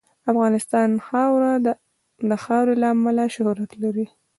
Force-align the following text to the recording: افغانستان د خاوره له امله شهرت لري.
افغانستان 0.31 0.87
د 2.29 2.33
خاوره 2.45 2.73
له 2.81 2.87
امله 2.95 3.25
شهرت 3.35 3.71
لري. 3.83 4.05